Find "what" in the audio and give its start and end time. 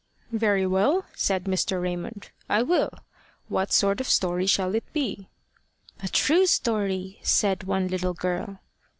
3.49-3.71